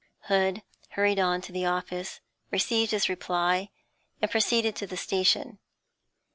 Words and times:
Hood 0.21 0.63
hurried 0.93 1.19
on 1.19 1.41
to 1.41 1.51
the 1.51 1.67
office, 1.67 2.21
received 2.49 2.89
his 2.89 3.07
reply, 3.07 3.69
and 4.19 4.31
proceeded 4.31 4.75
to 4.77 4.87
the 4.87 4.97
station. 4.97 5.59